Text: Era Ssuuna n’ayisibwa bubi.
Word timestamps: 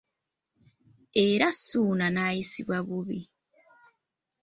Era 1.27 1.47
Ssuuna 1.55 2.05
n’ayisibwa 2.09 2.77
bubi. 2.87 3.19